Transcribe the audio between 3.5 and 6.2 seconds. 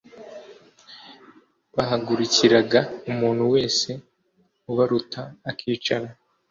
wese ubaruta akicara